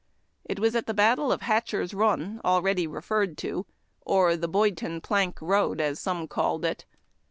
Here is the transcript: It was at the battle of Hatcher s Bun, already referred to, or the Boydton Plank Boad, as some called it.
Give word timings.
It 0.43 0.57
was 0.59 0.75
at 0.75 0.87
the 0.87 0.95
battle 0.95 1.31
of 1.31 1.41
Hatcher 1.43 1.83
s 1.83 1.93
Bun, 1.93 2.41
already 2.43 2.87
referred 2.87 3.37
to, 3.37 3.67
or 4.01 4.35
the 4.35 4.47
Boydton 4.49 4.99
Plank 5.01 5.37
Boad, 5.39 5.79
as 5.79 5.99
some 5.99 6.27
called 6.27 6.65
it. 6.65 6.85